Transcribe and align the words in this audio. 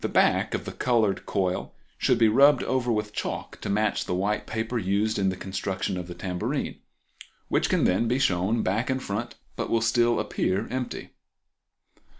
The 0.03 0.09
back 0.09 0.55
of 0.55 0.65
the 0.65 0.71
colored 0.71 1.27
coil 1.27 1.75
should 1.99 2.17
be 2.17 2.27
rubbed 2.27 2.63
over 2.63 2.91
with 2.91 3.13
chalk 3.13 3.61
to 3.61 3.69
match 3.69 4.05
the 4.05 4.15
white 4.15 4.47
paper 4.47 4.79
used 4.79 5.19
in 5.19 5.29
the 5.29 5.35
construction 5.35 5.95
of 5.95 6.07
the 6.07 6.15
tambourine 6.15 6.79
which 7.49 7.69
can 7.69 7.83
then 7.83 8.07
be 8.07 8.17
shown 8.17 8.63
back 8.63 8.89
and 8.89 8.99
front, 9.03 9.35
but 9.55 9.69
will 9.69 9.79
still 9.79 10.19
appear 10.19 10.67
empty. 10.71 11.11